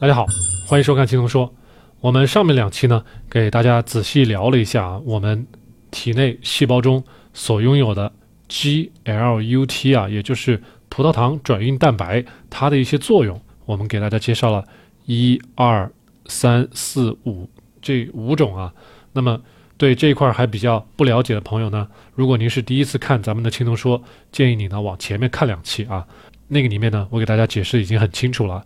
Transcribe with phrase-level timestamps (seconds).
[0.00, 0.24] 大家好，
[0.64, 1.52] 欢迎收看青龙说。
[2.00, 5.44] 我们上面两期呢，给大家仔细聊了一下我们
[5.90, 7.02] 体内细胞中
[7.34, 8.12] 所拥有的
[8.48, 13.42] GLUT 啊，也就是葡萄糖转运蛋白，它的一些作用。
[13.64, 14.64] 我们给大家介绍了
[15.06, 15.90] 一二
[16.26, 17.50] 三四五
[17.82, 18.72] 这五种啊。
[19.12, 19.40] 那么
[19.76, 26.06] 对这一块还比较不了解的朋友呢，如果您是第一次看咱们的青龙说，建议你呢往前面看两期啊。
[26.46, 28.64] 那个里面呢，我给大家解释已经很清楚了。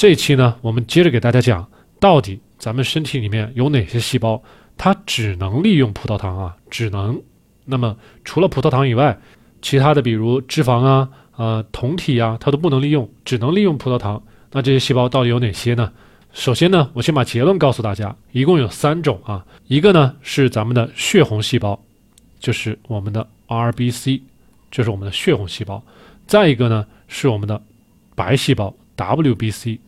[0.00, 4.42] 这一期呢，我们接着给大家讲，到底咱们身体里面有哪些细胞，
[4.78, 7.20] 它只能利用葡萄糖啊，只能。
[7.66, 9.20] 那么除了葡萄糖以外，
[9.60, 14.22] 其他的比如脂肪啊、呃酮体啊，它都不能利用，只能利用葡萄糖。
[14.52, 15.92] 那这些细胞到底有哪些呢？
[16.32, 19.44] 首先呢，我先把结论告诉大家，一共有三种啊。
[19.66, 21.78] 一个呢是咱们的血红细胞，
[22.38, 24.22] 就是我们的 RBC，
[24.70, 25.84] 这是我们的血红细胞。
[26.26, 27.60] 再一个呢是我们的
[28.14, 29.78] 白细胞 WBC。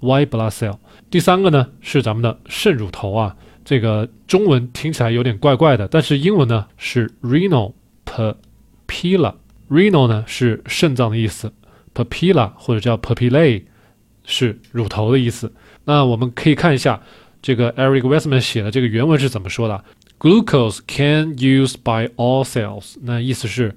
[0.00, 0.78] White blood cell，
[1.10, 7.72] 第三个呢是咱们的肾乳头啊，这个中文听起来有点怪怪的，但是英文呢是 renal
[8.04, 9.34] papilla。
[9.68, 11.52] renal 呢是肾脏的意思
[11.94, 13.64] ，papilla 或者叫 papillae
[14.24, 15.52] 是乳头的意思。
[15.84, 17.02] 那我们可以看一下
[17.42, 19.84] 这个 Eric Westman 写的这个原文是怎么说的
[20.18, 22.96] ：Glucose can use by all cells。
[23.02, 23.76] 那意思是，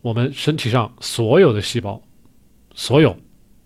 [0.00, 2.00] 我们身体上所有的细胞，
[2.74, 3.16] 所有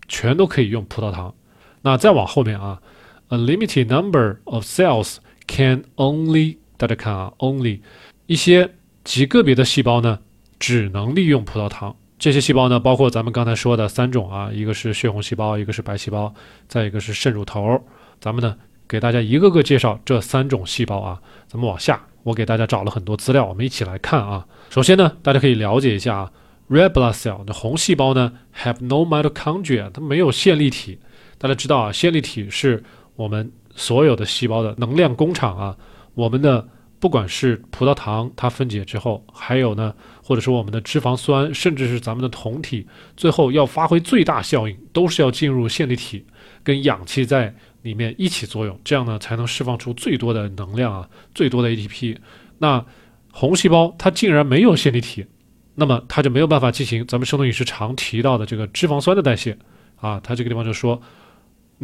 [0.08, 1.34] 全都可以用葡萄糖。
[1.82, 2.80] 那再往后面啊
[3.28, 5.16] ，a limited number of cells
[5.46, 7.80] can only 大家看啊，only
[8.26, 10.20] 一些极个别的细胞呢，
[10.58, 11.94] 只能利用葡萄糖。
[12.18, 16.32] 这些细胞呢，包括咱们刚才说的三种啊，一个是血红细胞，一个是白细胞，
[16.68, 17.84] 再一个是肾乳头。
[18.20, 21.20] 咱们呢，给大家一个个介绍这三种细胞啊。
[21.48, 24.46] 咱们往下，我给大家找了很多资料，我们一起来看啊。
[24.70, 26.32] 首先呢，大家可以了解一下啊
[26.70, 31.00] ，red blood cell 的红细胞呢，have no mitochondria，它没有线粒体。
[31.42, 32.80] 大家知道啊，线粒体是
[33.16, 35.76] 我们所有的细胞的能量工厂啊。
[36.14, 36.68] 我们的
[37.00, 39.92] 不管是葡萄糖，它分解之后，还有呢，
[40.22, 42.86] 或者说我们的脂肪酸，甚至是咱们的酮体，
[43.16, 46.24] 最后要发挥最大效应，都是要进入线粒体，
[46.62, 52.18] 跟氧气在里面一起作用，这样呢才能释放出最多的能量啊，最多的 ATP。
[52.58, 52.86] 那
[53.32, 55.26] 红细胞它竟然没有线粒体，
[55.74, 59.58] 那么它就没有办法进行咱们生酮饮食常提到的这个脂肪酸的代谢
[59.96, 60.20] 啊。
[60.22, 61.02] 它这个地方就说。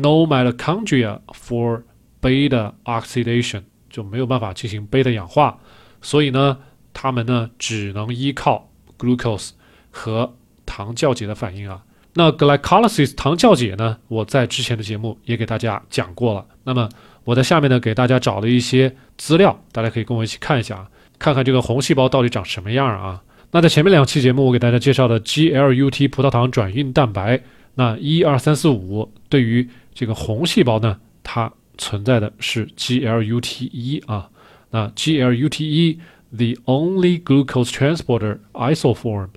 [0.00, 1.82] No mitochondria for
[2.22, 5.58] beta oxidation 就没有办法进行贝塔氧化，
[6.00, 6.58] 所以呢，
[6.92, 9.50] 它们呢只能依靠 glucose
[9.90, 11.82] 和糖酵解的反应啊。
[12.14, 16.46] 那 glycolysis 糖酵解呢，我在之前的节目也给大家讲过了。
[16.62, 16.88] 那么
[17.24, 20.88] 我在下面呢给大家找了一些资料，大家可以跟我一起看一下啊，
[21.18, 23.20] 看看这个红细胞到底长什么样啊。
[23.50, 27.42] 那在前面两期节目我给大家介绍的 GLUT 葡萄糖转运蛋白，
[27.78, 34.28] 那一二三四五对于这个红细胞呢，它存在的是 GLUT1 啊，
[34.70, 39.28] 那 GLUT1，the only glucose transporter isoform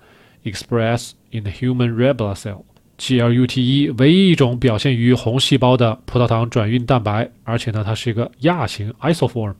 [0.43, 9.53] expressed in the human red blood cell，GLUT1 唯一一种表现于红细胞的葡萄糖转运蛋白，而且呢，它是一个亚型 isoform。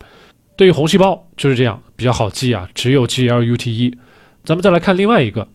[0.56, 3.94] 对于红细胞就是这样，比较好记啊，只有 GLUT1。
[4.44, 5.48] 咱们再来看另外一个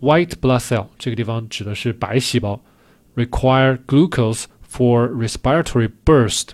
[0.00, 2.60] white blood cell，这个地方指的是白细胞。
[3.16, 6.50] require glucose for respiratory burst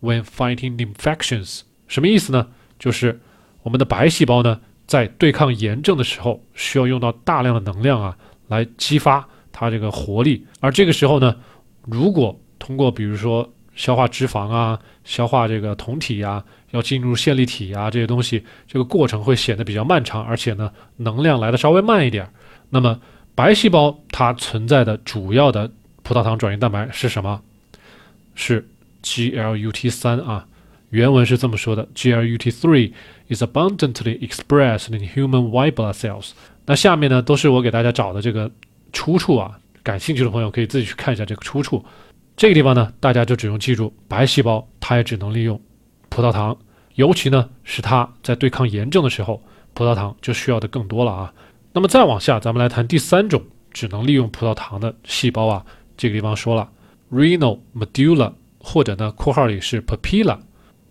[0.00, 1.60] when fighting infections。
[1.86, 2.48] 什么意思呢？
[2.78, 3.18] 就是
[3.62, 8.16] 我们的白细胞呢，在对抗炎症的时候，需要用到大量的能量啊，
[8.48, 10.44] 来激发它这个活力。
[10.58, 11.34] 而这个时候呢，
[11.86, 22.32] 如果通过比如说消化脂肪啊、消化这个酮体呀，要进入线粒体啊这些东西，这个过程会显得比较漫长，而且呢，能量来的稍微慢一点儿。
[22.70, 23.00] 那么
[23.34, 25.70] 白细胞它存在的主要的
[26.02, 27.42] 葡萄糖转运蛋白是什么？
[28.34, 28.66] 是
[29.02, 30.46] GLUT3 啊。
[30.90, 32.92] 原文是这么说的：GLUT3
[33.28, 36.30] is abundantly expressed in human white blood cells。
[36.66, 38.50] 那下面呢，都是我给大家找的这个
[38.92, 39.58] 出处啊。
[39.82, 41.84] 感兴趣的朋友可以自己去看一下这个出处。
[42.36, 45.60] 这个地方呢，大家就只用记住，白细胞它也只能利用
[46.08, 46.56] 葡萄糖，
[46.96, 49.42] 尤其呢是它在对抗炎症的时候，
[49.74, 51.32] 葡萄糖就需要的更多了啊。
[51.72, 55.64] 那么再往下，咱们来谈第三种只能利用葡萄糖的细胞啊。
[55.96, 56.68] 这个地方说了
[57.12, 60.38] ，renal medulla，或者呢，括号里是 papilla，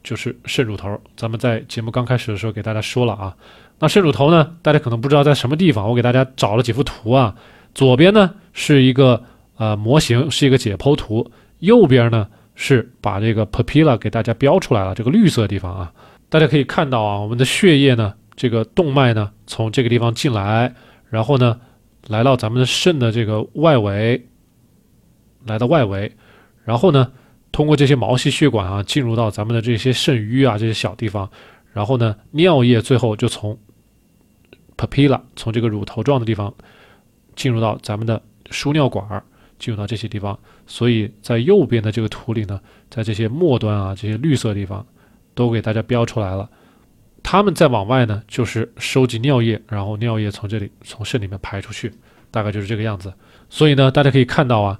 [0.03, 0.99] 就是肾乳头。
[1.17, 3.35] 咱们在节目刚开始的时候给大家说了啊，
[3.79, 7.35] 那肾乳头呢，大家可能不知道在什么地方，我给大家找了几幅图啊。
[7.75, 9.23] 左边呢是一个
[9.57, 11.29] 呃模型，是一个解剖图；
[11.59, 15.91] 右边呢是把这个 papilla 给大家标出来了，这个绿色地方啊，
[16.29, 20.73] 大家可以看到啊，我们的血液呢，这个动脉呢从这个地方进来，
[21.09, 21.59] 然后呢
[22.07, 24.25] 来到咱们的肾的这个外围。
[25.45, 26.11] 来到外围，
[26.65, 27.09] 然后呢，
[27.53, 31.27] 通过这些毛细血管啊，进入到咱们的这些肾盂啊这些小地方，
[31.71, 33.57] 然后呢，尿液最后就从
[34.75, 36.53] papilla 从这个乳头状的地方
[37.37, 38.21] 进入到咱们的
[38.51, 39.23] 输尿管儿，
[39.57, 40.37] 进入到这些地方。
[40.67, 42.59] 所以在右边的这个图里呢，
[42.89, 44.85] 在这些末端啊这些绿色地方
[45.33, 46.47] 都给大家标出来了。
[47.31, 51.93] 他们再往外呢，就是收集尿液，然后尿液从这里从肾里面排出去，
[52.31, 53.13] 大概就是这个样子。
[53.51, 54.79] 所以呢，大家可以看到啊，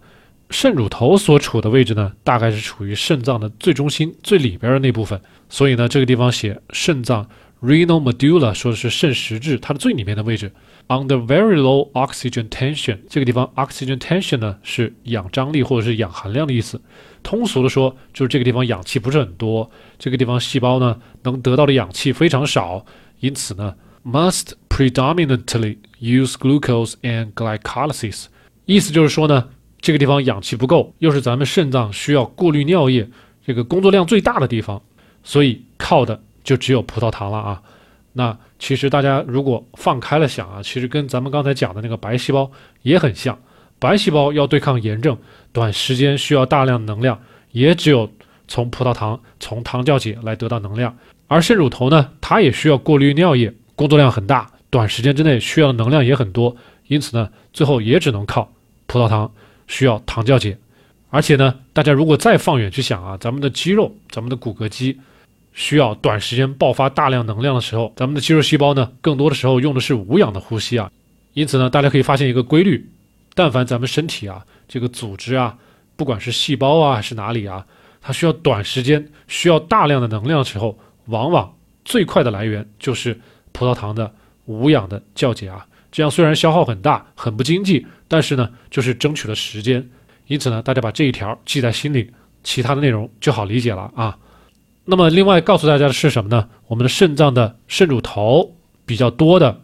[0.50, 5.22] 肾乳头所处的位置呢，大概是处于肾脏的最中心、最里边的那部分。
[5.48, 7.30] 所以呢，这个地方写肾脏
[7.62, 10.52] （renal medulla） 说的是肾实质，它的最里面的位置。
[10.90, 16.82] Under very low oxygen tension，这个地方 oxygen tension 呢是氧张力或者是氧含量的意思。
[17.22, 19.70] 通俗的说，就是这个地方氧气不是很多，
[20.00, 22.84] 这个地方细胞呢能得到的氧气非常少，
[23.20, 28.26] 因此呢 must predominantly use glucose and glycolysis。
[28.66, 29.50] 意思就是说呢，
[29.80, 33.08] 这个地方氧气不够，又是咱们肾脏需要过滤尿液
[33.46, 34.82] 这个工作量最大的地方，
[35.24, 37.62] 所以靠的就只有葡萄糖了啊。
[38.14, 42.52] 那其实大家如果放开了想啊，其实跟咱们刚才讲的那个白细胞
[42.82, 43.40] 也很像。
[43.80, 45.18] 白细胞要对抗炎症，
[45.54, 47.18] 短时间需要大量能量，
[47.54, 48.12] 也只有
[48.50, 50.94] 从葡萄糖、从糖酵解来得到能量。
[51.28, 56.54] 而肾乳头呢，它也需要过滤尿液，工作量很大，短时间之内需要的能量也很多。
[56.88, 58.52] 因此呢，最后也只能靠
[58.88, 59.32] 葡萄糖，
[59.68, 60.58] 需要糖酵解。
[61.10, 65.00] 而且呢，大家如果再放远去想啊，咱们的肌肉、咱们的骨骼肌。
[65.60, 70.90] 需要短时间爆发大量能量的时候，咱们的肌肉细胞呢，更多的时候用的是无氧的呼吸啊。
[71.34, 72.90] 因此呢，大家可以发现一个规律：
[73.36, 75.58] 但凡咱们身体啊，这个组织啊，
[75.98, 77.66] 不管是细胞啊还是哪里啊，
[78.02, 81.54] 它需要短时间、需要大量的能量的时候，往往
[81.84, 83.20] 最快的来源就是
[83.52, 84.10] 葡萄糖的
[84.46, 85.68] 无氧的酵解啊。
[85.92, 89.86] 这样虽然消耗很大、很不经济，但是呢，就是争取了时间。
[90.28, 92.10] 因此呢，大家把这一条记在心里，
[92.46, 94.18] 其他的内容就好理解了啊。
[94.90, 96.50] 那么，另外告诉大家的是什么呢？
[96.66, 98.56] 我们的肾脏的肾乳头
[98.88, 99.62] 比较多的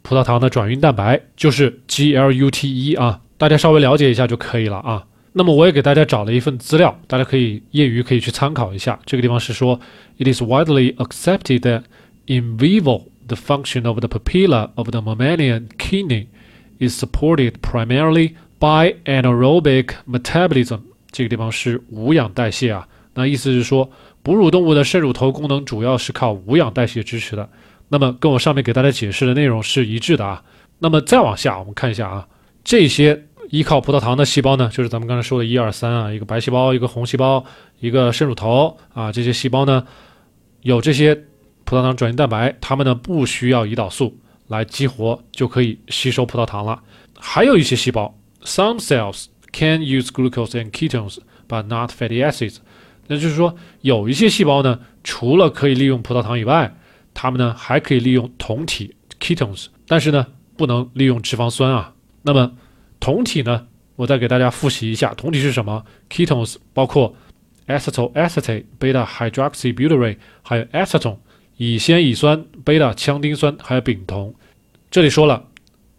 [0.00, 5.04] 葡萄糖的转运蛋白就是 GLUT1 啊，大家稍微了解一下就可以了啊。
[5.34, 8.98] 那么我也给大家找了一份资料，大家可以业余可以去参考一下。
[9.04, 9.78] 这个地方是说
[10.16, 11.82] ，It is widely accepted that
[12.24, 16.28] in vivo the function of the papilla of the mammalian kidney
[16.78, 20.80] is supported primarily by anaerobic metabolism。
[21.10, 23.90] 这个地方是无氧代谢啊，那意思是说。
[24.22, 27.48] 哺乳动物的肾乳头功能主要是靠无氧代谢支持的，
[27.88, 30.42] 那么跟我上面给大家解释的内容是一致的啊。
[30.78, 32.26] 那么再往下，我们看一下啊，
[32.62, 37.44] 这些依靠葡萄糖的细胞呢，就是咱们刚才说的一二三啊，一个白细胞，一个红细胞，
[37.80, 39.84] 一个肾乳头啊，这些细胞呢
[40.62, 41.14] 有这些
[41.64, 44.16] 葡萄糖转运蛋白，它们呢不需要胰岛素
[44.46, 46.80] 来激活就可以吸收葡萄糖了。
[47.18, 51.18] 还有一些细胞，some cells can use glucose and ketones
[51.48, 52.56] but not fatty acids。
[53.08, 56.74] 那就是说，有一些细胞呢，除了可以利用葡萄糖以外，
[57.12, 60.26] 它们呢还可以利用酮体 ketones，但是呢
[60.56, 61.94] 不能利用脂肪酸啊。
[62.22, 62.52] 那么
[63.00, 63.66] 酮体呢，
[63.96, 67.14] 我再给大家复习一下，酮体是什么？ketones 包括
[67.66, 71.18] acetyl beta hydroxybutyrate，还有 acetone
[71.56, 74.34] 乙酰乙酸、beta 羟丁酸，还有丙酮。
[74.90, 75.44] 这里说了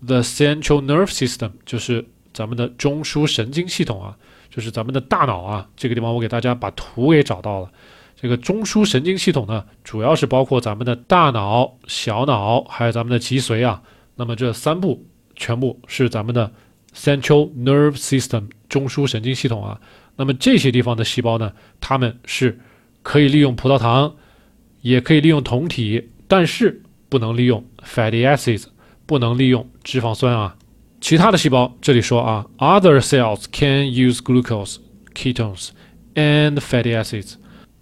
[0.05, 4.17] ，the central nerve system 就是咱们的中枢神经系统啊。
[4.53, 7.71] 就是咱们的大脑啊，这个地方我给大家把图给找到了。
[8.15, 13.81] 这个中枢神经系统呢，主要是包括咱们的大脑、小脑，还有咱们的脊髓啊。
[14.15, 15.03] 那么这三部
[15.35, 16.51] 全部是咱们的
[16.95, 19.81] central nerve system 中枢神经系统啊。
[20.17, 22.59] 那么这些地方的细胞呢，它们是
[23.01, 24.15] 可以利用葡萄糖，
[24.81, 28.65] 也可以利用酮体，但是不能利用 fatty acids，
[29.07, 30.55] 不能利用脂肪酸啊。
[31.03, 34.77] 其他的细胞，这里说啊，other cells can use glucose,
[35.13, 35.71] ketones,
[36.15, 37.33] and fatty acids。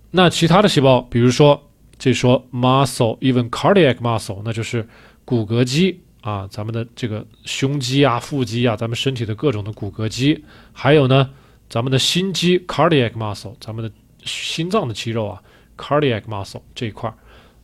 [0.10, 4.90] 那其他的细胞，比如说，这说 muscle, even cardiac muscle，那就是
[5.24, 11.30] 骨骼肌啊，咱们的这个胸肌啊、腹肌啊，咱们身体的各种的骨骼肌，还有呢，
[11.70, 13.92] 咱们的心肌 cardiac muscle，咱们的
[14.24, 15.44] 心脏的肌肉啊
[15.78, 17.14] cardiac muscle 这一块儿，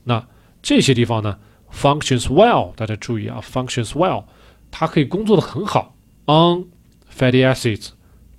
[0.03, 0.23] 那
[0.61, 1.39] 这些地方呢
[1.73, 4.25] functions well，大家注意啊，functions well。
[4.71, 5.95] 它可以工作的很好
[6.25, 6.65] ，on
[7.11, 7.89] fatty acids，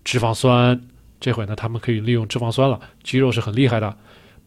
[0.04, 0.80] 脂肪酸。
[1.20, 2.78] 这回呢，他们可以利用脂肪酸了。
[3.02, 3.97] 肌肉是很厉害的，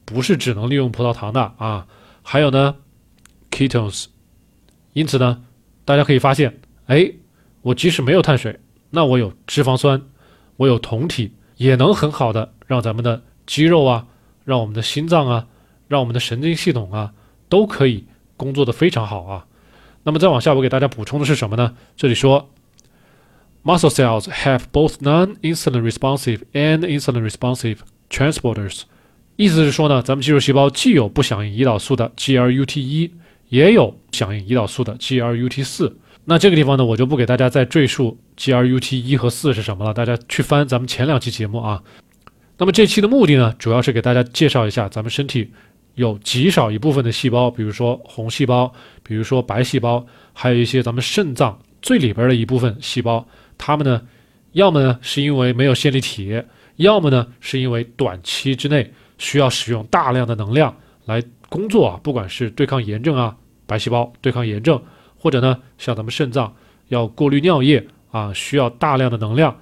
[0.05, 1.85] 不是只能利用葡萄糖的啊。
[2.21, 2.77] 还有呢
[3.49, 4.05] ，ketones。
[4.93, 5.43] 因此呢，
[5.83, 7.11] 大家可以发现，哎，
[7.61, 8.59] 我即使没有碳水，
[8.91, 10.01] 那我有脂肪酸，
[10.55, 14.07] 我有酮体，也能很好的让咱们的肌肉啊，
[14.45, 15.47] 让我们的心脏啊，
[15.87, 17.13] 让我们的神经系统啊，
[17.49, 18.05] 都可以
[18.37, 19.47] 工作的非常好啊。
[20.03, 21.75] 那么再往下，我给大家补充的是什么呢？
[21.95, 22.49] 这里说
[23.63, 27.77] muscle cells have both non-insulin responsive and insulin responsive
[28.09, 28.81] transporters。
[29.35, 33.11] 意思是说呢，咱们肌肉细胞既有不响应胰岛素的 GLUT1，
[33.49, 35.93] 也有响应胰岛素的 GLUT4。
[36.25, 41.81] 那这个地方呢，我就不给大家再赘述 GLUT1 和4是什么了，大家去翻咱们前两期节目啊。
[42.57, 45.51] 那么这期的目的呢，主要是给大家介绍一下咱们身体
[45.95, 48.71] 有极少一部分的细胞，比如说红细胞，
[49.03, 53.25] 比如说白细胞，还有一些咱们肾脏最里边的一部分细胞，
[53.57, 54.01] 它们呢，
[54.53, 56.41] 要么呢是因为没有线粒体，
[56.77, 64.81] 要么呢是因为短期之内需要使用大量的能量来工作啊，不管是对抗炎症啊，白细胞对抗炎症。
[65.23, 66.51] 或者呢，像咱们肾脏
[66.87, 69.55] 要过滤尿液啊，需要大量的能量，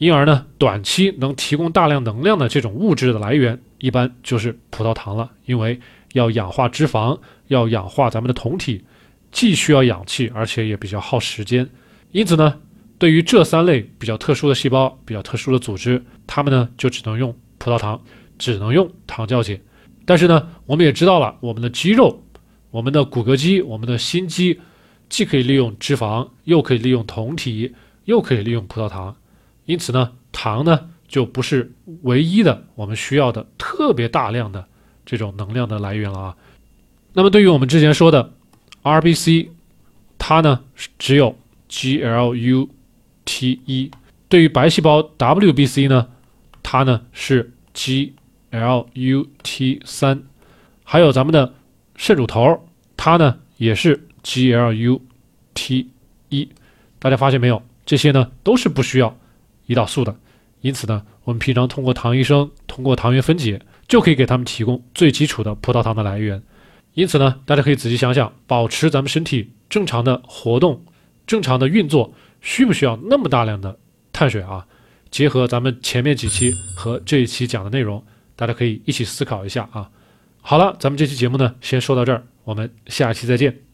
[0.00, 5.30] 因而呢，短期能提供大量能量的这种物质的来源，一般就是葡萄糖了。
[5.44, 5.78] 因为
[6.14, 8.82] 要氧化脂肪，要氧化咱们的酮体，
[9.30, 11.68] 既需要氧气，而且也比较耗时间。
[12.12, 12.58] 因此呢，
[12.98, 18.00] 对于这三类比较特殊的细胞、比较特殊的组织，它们呢就只能用葡萄糖，
[18.38, 19.60] 只能用糖酵解。
[20.06, 22.24] 但是呢，我们也知道了，我们的肌肉、
[22.70, 24.58] 我们的骨骼肌、我们的心肌。
[25.10, 27.74] 既可以利用脂肪，又可以利用酮体，
[28.06, 29.14] 又可以利用葡萄糖，
[29.70, 31.72] 因此呢，糖呢就不是
[32.02, 34.66] 唯一的我们需要的特别大量的
[35.06, 36.36] 这种能量的来源了啊。
[37.12, 38.32] 那么对于我们之前说的
[38.82, 39.48] RBC，
[40.18, 40.64] 它呢
[40.98, 41.36] 只有
[41.68, 42.68] GLUT1；
[44.28, 46.08] 对于白细胞 WBC 呢，
[46.62, 50.22] 它呢是 GLUT3；
[50.84, 51.54] 还有咱们的
[51.96, 54.06] 肾乳头，它呢也是。
[54.22, 55.86] GLUT
[56.28, 56.46] 一，
[56.98, 57.62] 大家发现没有？
[57.86, 59.16] 这些呢都是不需要
[59.70, 60.12] 胰岛素的，
[60.62, 66.42] 因此呢，我们平常通过糖医生，通过糖原分解，就可以给他们提供最基础的葡萄糖的来源。
[66.94, 70.84] 因此呢，大家可以仔细想想，保持咱们身体正常的活动、
[71.24, 73.78] 正常的运作，需不需要那么大量的
[74.12, 74.66] 碳水啊？
[75.08, 79.88] 结合咱们前面几期和这一期讲的内容，大家可以一起思考一下啊。
[80.40, 83.69] 好了，咱们这期节目呢，先说到这儿，我们下期再见。